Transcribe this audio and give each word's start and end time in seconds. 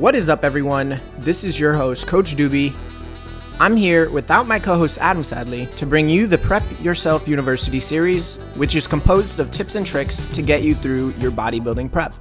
What 0.00 0.14
is 0.14 0.30
up, 0.30 0.44
everyone? 0.44 0.98
This 1.18 1.44
is 1.44 1.60
your 1.60 1.74
host, 1.74 2.06
Coach 2.06 2.34
Doobie. 2.34 2.74
I'm 3.60 3.76
here 3.76 4.08
without 4.08 4.48
my 4.48 4.58
co 4.58 4.78
host, 4.78 4.96
Adam 4.96 5.22
Sadley, 5.22 5.72
to 5.76 5.84
bring 5.84 6.08
you 6.08 6.26
the 6.26 6.38
Prep 6.38 6.62
Yourself 6.80 7.28
University 7.28 7.80
series, 7.80 8.38
which 8.54 8.76
is 8.76 8.86
composed 8.86 9.40
of 9.40 9.50
tips 9.50 9.74
and 9.74 9.84
tricks 9.84 10.24
to 10.24 10.40
get 10.40 10.62
you 10.62 10.74
through 10.74 11.10
your 11.18 11.30
bodybuilding 11.30 11.92
prep. 11.92 12.14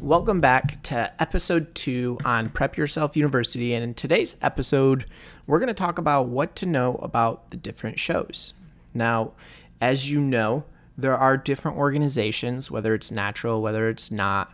Welcome 0.00 0.40
back 0.40 0.80
to 0.84 1.12
episode 1.20 1.74
two 1.74 2.16
on 2.24 2.48
Prep 2.48 2.76
Yourself 2.76 3.16
University. 3.16 3.74
And 3.74 3.82
in 3.82 3.92
today's 3.92 4.36
episode, 4.40 5.06
we're 5.48 5.58
going 5.58 5.66
to 5.66 5.74
talk 5.74 5.98
about 5.98 6.28
what 6.28 6.54
to 6.54 6.66
know 6.66 6.94
about 7.02 7.50
the 7.50 7.56
different 7.56 7.98
shows. 7.98 8.54
Now, 8.94 9.32
as 9.80 10.12
you 10.12 10.20
know, 10.20 10.62
there 10.96 11.16
are 11.16 11.36
different 11.36 11.76
organizations, 11.76 12.70
whether 12.70 12.94
it's 12.94 13.10
natural, 13.10 13.60
whether 13.60 13.88
it's 13.88 14.12
not. 14.12 14.52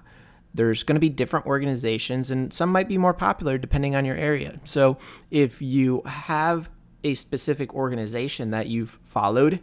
There's 0.58 0.82
going 0.82 0.96
to 0.96 1.00
be 1.00 1.08
different 1.08 1.46
organizations, 1.46 2.32
and 2.32 2.52
some 2.52 2.72
might 2.72 2.88
be 2.88 2.98
more 2.98 3.14
popular 3.14 3.58
depending 3.58 3.94
on 3.94 4.04
your 4.04 4.16
area. 4.16 4.58
So, 4.64 4.98
if 5.30 5.62
you 5.62 6.02
have 6.04 6.68
a 7.04 7.14
specific 7.14 7.72
organization 7.76 8.50
that 8.50 8.66
you've 8.66 8.98
followed 9.04 9.60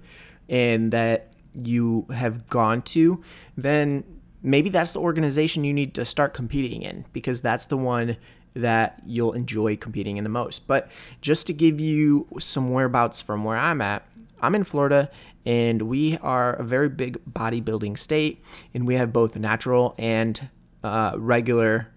and 0.48 0.94
that 0.94 1.34
you 1.54 2.06
have 2.14 2.48
gone 2.48 2.82
to, 2.84 3.22
then 3.58 4.06
maybe 4.42 4.70
that's 4.70 4.94
the 4.94 5.02
organization 5.02 5.66
you 5.66 5.74
need 5.74 5.94
to 5.96 6.06
start 6.06 6.34
competing 6.34 6.82
in 6.82 7.04
because 7.12 7.42
that's 7.42 7.66
the 7.66 7.76
one 7.76 8.16
that 8.54 9.02
you'll 9.06 9.34
enjoy 9.34 9.76
competing 9.76 10.16
in 10.16 10.24
the 10.24 10.30
most. 10.30 10.66
But 10.66 10.90
just 11.20 11.46
to 11.48 11.54
give 11.54 11.82
you 11.82 12.26
some 12.40 12.70
whereabouts 12.70 13.20
from 13.20 13.44
where 13.44 13.58
I'm 13.58 13.82
at, 13.82 14.08
I'm 14.42 14.56
in 14.56 14.64
Florida 14.64 15.12
and 15.46 15.82
we 15.82 16.18
are 16.20 16.54
a 16.54 16.64
very 16.64 16.88
big 16.88 17.20
bodybuilding 17.26 17.98
state 17.98 18.42
and 18.74 18.88
we 18.88 18.96
have 18.96 19.12
both 19.12 19.36
natural 19.36 19.94
and 19.98 20.50
uh, 20.86 21.16
regular 21.18 21.90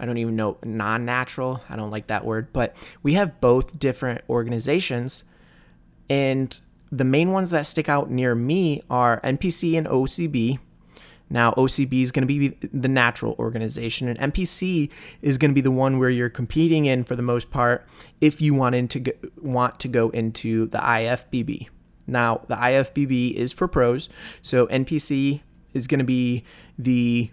I 0.00 0.06
don't 0.06 0.16
even 0.16 0.34
know 0.34 0.56
non 0.64 1.04
natural. 1.04 1.62
I 1.68 1.76
don't 1.76 1.90
like 1.90 2.06
that 2.06 2.24
word, 2.24 2.54
but 2.54 2.74
we 3.02 3.12
have 3.14 3.38
both 3.40 3.78
different 3.78 4.22
organizations. 4.30 5.24
And 6.08 6.58
the 6.90 7.04
main 7.04 7.32
ones 7.32 7.50
that 7.50 7.66
stick 7.66 7.88
out 7.88 8.10
near 8.10 8.34
me 8.34 8.80
are 8.88 9.20
NPC 9.20 9.76
and 9.76 9.86
OCB. 9.86 10.58
Now, 11.32 11.52
OCB 11.52 12.02
is 12.02 12.10
going 12.10 12.26
to 12.26 12.26
be 12.26 12.48
the 12.72 12.88
natural 12.88 13.36
organization, 13.38 14.08
and 14.08 14.18
NPC 14.32 14.90
is 15.22 15.38
going 15.38 15.52
to 15.52 15.54
be 15.54 15.60
the 15.60 15.70
one 15.70 15.98
where 15.98 16.10
you're 16.10 16.30
competing 16.30 16.86
in 16.86 17.04
for 17.04 17.14
the 17.14 17.22
most 17.22 17.50
part 17.50 17.86
if 18.20 18.40
you 18.40 18.52
want, 18.52 18.90
to 18.90 19.12
want 19.40 19.78
to 19.78 19.86
go 19.86 20.08
into 20.08 20.66
the 20.66 20.78
IFBB. 20.78 21.68
Now, 22.08 22.40
the 22.48 22.56
IFBB 22.56 23.34
is 23.34 23.52
for 23.52 23.68
pros, 23.68 24.08
so 24.42 24.66
NPC 24.66 25.42
is 25.72 25.86
going 25.86 26.00
to 26.00 26.04
be 26.04 26.42
the 26.76 27.30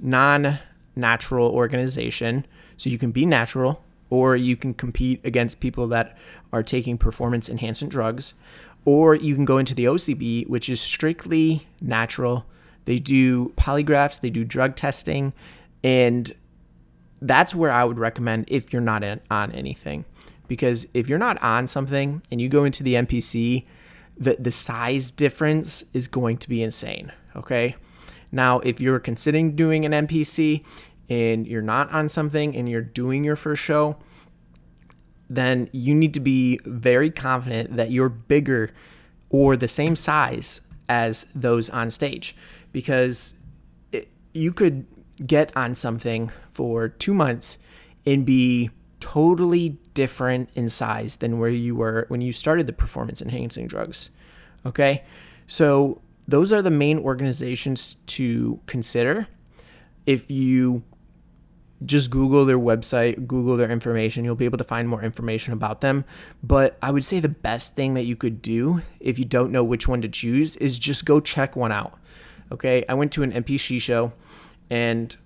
non 0.00 0.58
natural 0.96 1.48
organization. 1.48 2.46
So 2.76 2.90
you 2.90 2.98
can 2.98 3.12
be 3.12 3.26
natural 3.26 3.82
or 4.10 4.34
you 4.34 4.56
can 4.56 4.74
compete 4.74 5.20
against 5.24 5.60
people 5.60 5.86
that 5.88 6.16
are 6.52 6.62
taking 6.62 6.98
performance 6.98 7.48
enhancing 7.48 7.88
drugs, 7.88 8.34
or 8.84 9.14
you 9.14 9.34
can 9.36 9.44
go 9.44 9.56
into 9.56 9.74
the 9.74 9.84
OCB, 9.84 10.48
which 10.48 10.68
is 10.68 10.80
strictly 10.80 11.66
natural. 11.80 12.44
They 12.86 12.98
do 12.98 13.50
polygraphs, 13.50 14.20
they 14.20 14.30
do 14.30 14.44
drug 14.44 14.74
testing, 14.74 15.32
and 15.84 16.32
that's 17.22 17.54
where 17.54 17.70
I 17.70 17.84
would 17.84 17.98
recommend 17.98 18.46
if 18.48 18.72
you're 18.72 18.82
not 18.82 19.04
on 19.30 19.52
anything. 19.52 20.04
Because 20.48 20.88
if 20.92 21.08
you're 21.08 21.18
not 21.18 21.40
on 21.42 21.68
something 21.68 22.22
and 22.32 22.40
you 22.40 22.48
go 22.48 22.64
into 22.64 22.82
the 22.82 22.94
NPC, 22.94 23.64
the, 24.18 24.36
the 24.40 24.50
size 24.50 25.12
difference 25.12 25.84
is 25.94 26.08
going 26.08 26.38
to 26.38 26.48
be 26.48 26.62
insane. 26.62 27.12
Okay. 27.36 27.76
Now, 28.32 28.60
if 28.60 28.80
you're 28.80 29.00
considering 29.00 29.56
doing 29.56 29.84
an 29.84 29.92
NPC 30.06 30.64
and 31.08 31.46
you're 31.46 31.62
not 31.62 31.90
on 31.92 32.08
something 32.08 32.56
and 32.56 32.68
you're 32.68 32.80
doing 32.80 33.24
your 33.24 33.36
first 33.36 33.62
show, 33.62 33.96
then 35.28 35.68
you 35.72 35.94
need 35.94 36.14
to 36.14 36.20
be 36.20 36.60
very 36.64 37.10
confident 37.10 37.76
that 37.76 37.90
you're 37.90 38.08
bigger 38.08 38.70
or 39.28 39.56
the 39.56 39.68
same 39.68 39.94
size 39.94 40.60
as 40.88 41.26
those 41.34 41.70
on 41.70 41.90
stage 41.90 42.34
because 42.72 43.34
it, 43.92 44.08
you 44.32 44.52
could 44.52 44.86
get 45.24 45.56
on 45.56 45.74
something 45.74 46.32
for 46.52 46.88
two 46.88 47.14
months 47.14 47.58
and 48.06 48.26
be 48.26 48.70
totally 48.98 49.70
different 49.94 50.48
in 50.54 50.68
size 50.68 51.16
than 51.16 51.38
where 51.38 51.50
you 51.50 51.74
were 51.74 52.06
when 52.08 52.20
you 52.20 52.32
started 52.32 52.66
the 52.66 52.72
performance 52.72 53.22
enhancing 53.22 53.66
drugs. 53.66 54.10
Okay. 54.66 55.04
So 55.46 56.00
those 56.30 56.52
are 56.52 56.62
the 56.62 56.70
main 56.70 56.98
organizations 56.98 57.96
to 58.06 58.60
consider. 58.66 59.26
If 60.06 60.30
you 60.30 60.84
just 61.84 62.10
Google 62.10 62.44
their 62.44 62.58
website, 62.58 63.26
Google 63.26 63.56
their 63.56 63.70
information, 63.70 64.24
you'll 64.24 64.36
be 64.36 64.44
able 64.44 64.58
to 64.58 64.64
find 64.64 64.88
more 64.88 65.02
information 65.02 65.52
about 65.52 65.80
them. 65.80 66.04
But 66.42 66.78
I 66.82 66.90
would 66.90 67.04
say 67.04 67.20
the 67.20 67.28
best 67.28 67.74
thing 67.74 67.94
that 67.94 68.04
you 68.04 68.16
could 68.16 68.42
do 68.42 68.82
if 69.00 69.18
you 69.18 69.24
don't 69.24 69.50
know 69.50 69.64
which 69.64 69.88
one 69.88 70.02
to 70.02 70.08
choose 70.08 70.56
is 70.56 70.78
just 70.78 71.04
go 71.04 71.20
check 71.20 71.56
one 71.56 71.72
out. 71.72 71.98
Okay, 72.52 72.84
I 72.88 72.94
went 72.94 73.12
to 73.12 73.22
an 73.22 73.32
NPC 73.32 73.80
show 73.80 74.12
and 74.68 75.16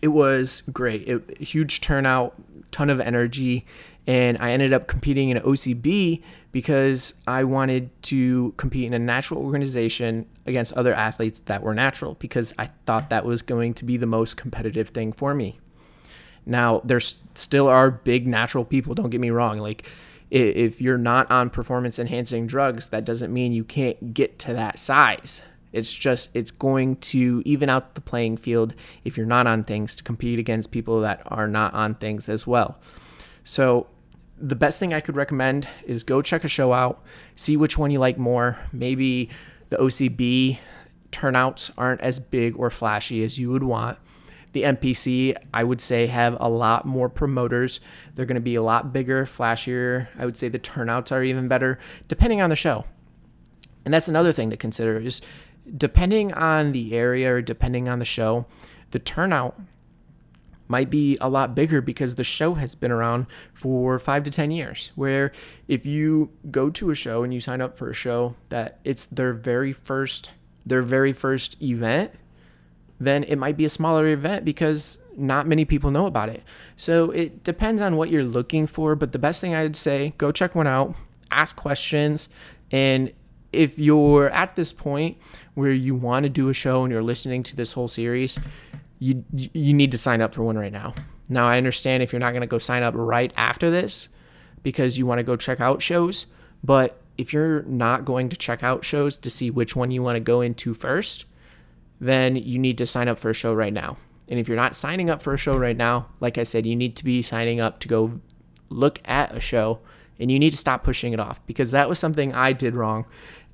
it 0.00 0.08
was 0.08 0.62
great. 0.72 1.08
It, 1.08 1.38
huge 1.38 1.80
turnout, 1.80 2.34
ton 2.70 2.88
of 2.88 3.00
energy, 3.00 3.66
and 4.08 4.38
I 4.40 4.52
ended 4.52 4.72
up 4.72 4.88
competing 4.88 5.28
in 5.28 5.36
OCB 5.36 6.22
because 6.50 7.12
I 7.26 7.44
wanted 7.44 7.90
to 8.04 8.54
compete 8.56 8.86
in 8.86 8.94
a 8.94 8.98
natural 8.98 9.44
organization 9.44 10.24
against 10.46 10.72
other 10.72 10.94
athletes 10.94 11.40
that 11.40 11.62
were 11.62 11.74
natural 11.74 12.14
because 12.14 12.54
I 12.58 12.70
thought 12.86 13.10
that 13.10 13.26
was 13.26 13.42
going 13.42 13.74
to 13.74 13.84
be 13.84 13.98
the 13.98 14.06
most 14.06 14.38
competitive 14.38 14.88
thing 14.88 15.12
for 15.12 15.34
me. 15.34 15.60
Now, 16.46 16.80
there 16.84 17.00
still 17.00 17.68
are 17.68 17.90
big 17.90 18.26
natural 18.26 18.64
people, 18.64 18.94
don't 18.94 19.10
get 19.10 19.20
me 19.20 19.28
wrong. 19.28 19.58
Like, 19.58 19.86
if 20.30 20.80
you're 20.80 20.96
not 20.96 21.30
on 21.30 21.50
performance 21.50 21.98
enhancing 21.98 22.46
drugs, 22.46 22.88
that 22.88 23.04
doesn't 23.04 23.30
mean 23.30 23.52
you 23.52 23.64
can't 23.64 24.14
get 24.14 24.38
to 24.40 24.54
that 24.54 24.78
size. 24.78 25.42
It's 25.70 25.94
just, 25.94 26.30
it's 26.32 26.50
going 26.50 26.96
to 26.96 27.42
even 27.44 27.68
out 27.68 27.94
the 27.94 28.00
playing 28.00 28.38
field 28.38 28.72
if 29.04 29.18
you're 29.18 29.26
not 29.26 29.46
on 29.46 29.64
things 29.64 29.94
to 29.96 30.02
compete 30.02 30.38
against 30.38 30.70
people 30.70 31.02
that 31.02 31.20
are 31.26 31.46
not 31.46 31.74
on 31.74 31.94
things 31.94 32.30
as 32.30 32.46
well. 32.46 32.78
So, 33.44 33.86
the 34.40 34.56
best 34.56 34.78
thing 34.78 34.94
I 34.94 35.00
could 35.00 35.16
recommend 35.16 35.68
is 35.84 36.02
go 36.02 36.22
check 36.22 36.44
a 36.44 36.48
show 36.48 36.72
out, 36.72 37.02
see 37.34 37.56
which 37.56 37.76
one 37.76 37.90
you 37.90 37.98
like 37.98 38.18
more. 38.18 38.58
Maybe 38.72 39.30
the 39.70 39.76
OCB 39.76 40.58
turnouts 41.10 41.70
aren't 41.76 42.00
as 42.00 42.18
big 42.18 42.56
or 42.56 42.70
flashy 42.70 43.22
as 43.24 43.38
you 43.38 43.50
would 43.50 43.64
want. 43.64 43.98
The 44.52 44.62
NPC, 44.62 45.36
I 45.52 45.64
would 45.64 45.80
say, 45.80 46.06
have 46.06 46.36
a 46.40 46.48
lot 46.48 46.86
more 46.86 47.08
promoters. 47.08 47.80
They're 48.14 48.26
going 48.26 48.36
to 48.36 48.40
be 48.40 48.54
a 48.54 48.62
lot 48.62 48.92
bigger, 48.92 49.26
flashier. 49.26 50.08
I 50.18 50.24
would 50.24 50.36
say 50.36 50.48
the 50.48 50.58
turnouts 50.58 51.12
are 51.12 51.22
even 51.22 51.48
better, 51.48 51.78
depending 52.06 52.40
on 52.40 52.50
the 52.50 52.56
show. 52.56 52.84
And 53.84 53.92
that's 53.92 54.08
another 54.08 54.32
thing 54.32 54.50
to 54.50 54.56
consider 54.56 54.98
is 54.98 55.20
depending 55.76 56.32
on 56.32 56.72
the 56.72 56.94
area 56.94 57.32
or 57.34 57.42
depending 57.42 57.88
on 57.88 57.98
the 57.98 58.04
show, 58.04 58.46
the 58.90 58.98
turnout 58.98 59.58
might 60.68 60.90
be 60.90 61.16
a 61.20 61.28
lot 61.28 61.54
bigger 61.54 61.80
because 61.80 62.14
the 62.14 62.24
show 62.24 62.54
has 62.54 62.74
been 62.74 62.90
around 62.90 63.26
for 63.52 63.98
five 63.98 64.24
to 64.24 64.30
10 64.30 64.50
years. 64.50 64.90
Where 64.94 65.32
if 65.66 65.86
you 65.86 66.30
go 66.50 66.70
to 66.70 66.90
a 66.90 66.94
show 66.94 67.22
and 67.22 67.34
you 67.34 67.40
sign 67.40 67.60
up 67.60 67.76
for 67.76 67.90
a 67.90 67.94
show 67.94 68.36
that 68.50 68.78
it's 68.84 69.06
their 69.06 69.32
very 69.32 69.72
first, 69.72 70.32
their 70.64 70.82
very 70.82 71.12
first 71.12 71.60
event, 71.62 72.12
then 73.00 73.24
it 73.24 73.36
might 73.36 73.56
be 73.56 73.64
a 73.64 73.68
smaller 73.68 74.08
event 74.08 74.44
because 74.44 75.00
not 75.16 75.46
many 75.46 75.64
people 75.64 75.90
know 75.90 76.06
about 76.06 76.28
it. 76.28 76.42
So 76.76 77.10
it 77.10 77.44
depends 77.44 77.80
on 77.80 77.96
what 77.96 78.10
you're 78.10 78.24
looking 78.24 78.66
for. 78.66 78.94
But 78.94 79.12
the 79.12 79.18
best 79.18 79.40
thing 79.40 79.54
I'd 79.54 79.76
say, 79.76 80.14
go 80.18 80.32
check 80.32 80.54
one 80.54 80.66
out, 80.66 80.94
ask 81.30 81.56
questions, 81.56 82.28
and 82.70 83.12
if 83.52 83.78
you're 83.78 84.28
at 84.30 84.56
this 84.56 84.72
point 84.72 85.16
where 85.54 85.72
you 85.72 85.94
want 85.94 86.24
to 86.24 86.28
do 86.28 86.48
a 86.48 86.54
show 86.54 86.82
and 86.82 86.92
you're 86.92 87.02
listening 87.02 87.42
to 87.44 87.56
this 87.56 87.72
whole 87.72 87.88
series, 87.88 88.38
you 88.98 89.24
you 89.32 89.74
need 89.74 89.92
to 89.92 89.98
sign 89.98 90.20
up 90.20 90.34
for 90.34 90.42
one 90.42 90.58
right 90.58 90.72
now. 90.72 90.94
Now 91.28 91.46
I 91.46 91.58
understand 91.58 92.02
if 92.02 92.12
you're 92.12 92.20
not 92.20 92.30
going 92.30 92.40
to 92.40 92.46
go 92.46 92.58
sign 92.58 92.82
up 92.82 92.94
right 92.96 93.32
after 93.36 93.70
this 93.70 94.08
because 94.62 94.98
you 94.98 95.06
want 95.06 95.18
to 95.18 95.24
go 95.24 95.36
check 95.36 95.60
out 95.60 95.82
shows, 95.82 96.26
but 96.64 97.00
if 97.16 97.32
you're 97.32 97.62
not 97.62 98.04
going 98.04 98.28
to 98.28 98.36
check 98.36 98.62
out 98.62 98.84
shows 98.84 99.16
to 99.18 99.30
see 99.30 99.50
which 99.50 99.76
one 99.76 99.90
you 99.90 100.02
want 100.02 100.16
to 100.16 100.20
go 100.20 100.40
into 100.40 100.74
first, 100.74 101.24
then 102.00 102.36
you 102.36 102.58
need 102.58 102.78
to 102.78 102.86
sign 102.86 103.08
up 103.08 103.18
for 103.18 103.30
a 103.30 103.34
show 103.34 103.52
right 103.52 103.72
now. 103.72 103.96
And 104.28 104.38
if 104.38 104.46
you're 104.46 104.56
not 104.56 104.76
signing 104.76 105.10
up 105.10 105.22
for 105.22 105.34
a 105.34 105.38
show 105.38 105.56
right 105.56 105.76
now, 105.76 106.08
like 106.20 106.38
I 106.38 106.42
said, 106.42 106.66
you 106.66 106.76
need 106.76 106.96
to 106.96 107.04
be 107.04 107.22
signing 107.22 107.60
up 107.60 107.80
to 107.80 107.88
go 107.88 108.20
look 108.68 109.00
at 109.04 109.34
a 109.34 109.40
show 109.40 109.80
and 110.20 110.30
you 110.30 110.38
need 110.38 110.50
to 110.50 110.56
stop 110.56 110.84
pushing 110.84 111.12
it 111.12 111.20
off 111.20 111.44
because 111.46 111.70
that 111.70 111.88
was 111.88 111.98
something 111.98 112.34
I 112.34 112.52
did 112.52 112.74
wrong 112.74 113.06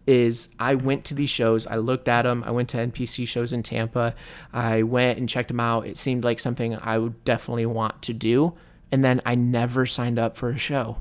is 0.06 0.48
I 0.58 0.74
went 0.74 1.04
to 1.06 1.14
these 1.14 1.30
shows, 1.30 1.66
I 1.66 1.76
looked 1.76 2.08
at 2.08 2.22
them, 2.22 2.44
I 2.46 2.50
went 2.50 2.68
to 2.70 2.76
NPC 2.76 3.26
shows 3.26 3.52
in 3.52 3.62
Tampa, 3.62 4.14
I 4.52 4.82
went 4.82 5.18
and 5.18 5.28
checked 5.28 5.48
them 5.48 5.60
out. 5.60 5.86
It 5.86 5.96
seemed 5.96 6.24
like 6.24 6.38
something 6.38 6.76
I 6.76 6.98
would 6.98 7.24
definitely 7.24 7.66
want 7.66 8.02
to 8.02 8.12
do, 8.12 8.54
and 8.92 9.04
then 9.04 9.22
I 9.24 9.34
never 9.34 9.86
signed 9.86 10.18
up 10.18 10.36
for 10.36 10.50
a 10.50 10.58
show. 10.58 10.98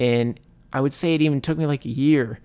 And 0.00 0.40
I 0.72 0.80
would 0.80 0.92
say 0.92 1.14
it 1.14 1.22
even 1.22 1.40
took 1.40 1.58
me 1.58 1.66
like 1.66 1.84
a 1.84 1.90
year, 1.90 2.40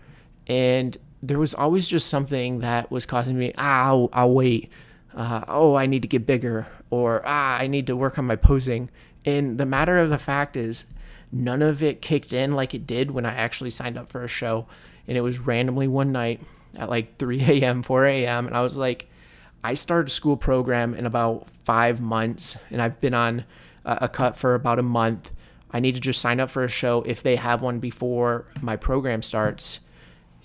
and 0.45 0.95
there 1.23 1.39
was 1.39 1.53
always 1.55 1.88
just 1.88 2.07
something 2.07 2.59
that 2.59 2.91
was 2.91 3.05
causing 3.07 3.38
me, 3.39 3.53
ah, 3.57 3.85
I'll, 3.88 4.09
I'll 4.13 4.33
wait. 4.33 4.71
uh, 5.15 5.44
oh, 5.47 5.73
I 5.73 5.88
need 5.88 6.03
to 6.03 6.07
get 6.07 6.27
bigger, 6.27 6.67
or 6.91 7.23
ah, 7.25 7.57
I 7.57 7.65
need 7.65 7.88
to 7.88 7.95
work 7.95 8.19
on 8.19 8.25
my 8.25 8.35
posing. 8.35 8.89
And 9.25 9.57
the 9.57 9.65
matter 9.65 9.97
of 9.97 10.11
the 10.11 10.19
fact 10.19 10.55
is, 10.55 10.85
none 11.31 11.63
of 11.63 11.81
it 11.81 12.01
kicked 12.01 12.31
in 12.33 12.53
like 12.53 12.73
it 12.75 12.85
did 12.85 13.11
when 13.11 13.25
I 13.25 13.33
actually 13.33 13.71
signed 13.71 13.97
up 13.97 14.09
for 14.09 14.23
a 14.23 14.27
show. 14.27 14.67
And 15.07 15.18
it 15.18 15.21
was 15.21 15.39
randomly 15.39 15.88
one 15.88 16.12
night 16.12 16.42
at 16.77 16.89
like 16.89 17.18
3 17.18 17.42
a.m., 17.63 17.83
4 17.83 18.06
a.m. 18.06 18.48
And 18.48 18.56
I 18.56 18.62
was 18.62 18.77
like, 18.77 19.09
I 19.63 19.74
started 19.74 20.07
a 20.07 20.12
school 20.12 20.38
program 20.38 20.94
in 20.94 21.06
about 21.06 21.50
five 21.65 22.00
months, 22.00 22.57
and 22.69 22.81
I've 22.81 23.01
been 23.01 23.13
on 23.13 23.44
a 23.83 24.07
cut 24.07 24.38
for 24.38 24.54
about 24.54 24.80
a 24.80 24.83
month. 24.83 25.31
I 25.71 25.80
need 25.80 25.95
to 25.95 26.01
just 26.01 26.21
sign 26.21 26.39
up 26.39 26.50
for 26.50 26.63
a 26.63 26.69
show 26.69 27.01
if 27.06 27.24
they 27.24 27.36
have 27.36 27.62
one 27.62 27.80
before 27.80 28.45
my 28.62 28.75
program 28.75 29.21
starts, 29.21 29.80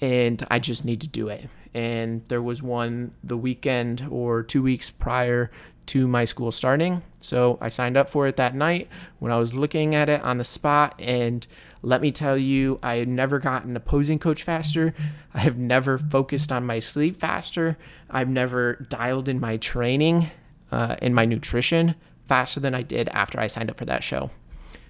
and 0.01 0.45
I 0.51 0.59
just 0.59 0.85
need 0.85 1.01
to 1.03 1.09
do 1.09 1.29
it. 1.29 1.49
And 1.75 2.23
there 2.29 2.43
was 2.43 2.63
one 2.63 3.15
the 3.23 3.37
weekend 3.37 4.07
or 4.11 4.43
two 4.43 4.63
weeks 4.63 4.91
prior 4.91 5.51
to 5.87 6.07
my 6.07 6.25
school 6.25 6.53
starting. 6.53 7.03
So 7.21 7.59
I 7.61 7.69
signed 7.69 7.97
up 7.97 8.09
for 8.09 8.27
it 8.27 8.37
that 8.37 8.55
night 8.55 8.89
when 9.19 9.33
I 9.33 9.39
was 9.39 9.55
looking 9.55 9.95
at 9.95 10.09
it 10.09 10.21
on 10.23 10.39
the 10.39 10.45
spot. 10.45 10.95
And 10.99 11.47
let 11.83 12.01
me 12.01 12.13
tell 12.13 12.39
you, 12.39 12.79
I 12.83 12.97
had 12.97 13.09
never 13.09 13.39
gotten 13.41 13.77
a 13.77 13.81
posing 13.81 14.19
coach 14.19 14.45
faster. 14.45 14.95
I 15.35 15.41
have 15.41 15.59
never 15.59 15.99
focused 15.99 16.53
on 16.53 16.65
my 16.65 16.79
sleep 16.79 17.17
faster. 17.17 17.77
I've 18.09 18.29
never 18.29 18.87
dialed 18.89 19.29
in 19.29 19.41
my 19.41 19.57
training 19.57 20.31
uh, 20.71 20.97
and 21.03 21.15
my 21.15 21.25
nutrition 21.25 21.97
faster 22.27 22.61
than 22.61 22.75
I 22.75 22.83
did 22.83 23.09
after 23.09 23.41
I 23.41 23.49
signed 23.49 23.69
up 23.69 23.77
for 23.77 23.85
that 23.87 24.05
show. 24.05 24.31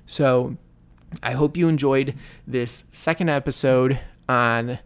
So 0.07 0.57
I 1.23 1.33
hope 1.33 1.57
you 1.57 1.69
enjoyed 1.69 2.15
this 2.47 2.85
second 2.93 3.31
episode 3.31 3.99
on 4.29 4.79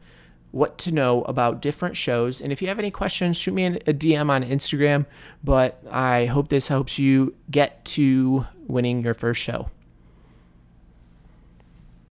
what 0.52 0.78
to 0.78 0.92
know 0.92 1.22
about 1.22 1.60
different 1.60 1.96
shows. 1.96 2.40
And 2.40 2.52
if 2.52 2.62
you 2.62 2.68
have 2.68 2.78
any 2.78 2.90
questions, 2.90 3.36
shoot 3.36 3.52
me 3.52 3.66
a 3.66 3.92
DM 3.92 4.30
on 4.30 4.44
Instagram. 4.44 5.06
But 5.42 5.82
I 5.90 6.26
hope 6.26 6.48
this 6.48 6.68
helps 6.68 6.98
you 6.98 7.34
get 7.50 7.84
to 7.86 8.46
winning 8.66 9.02
your 9.02 9.14
first 9.14 9.42
show. 9.42 9.70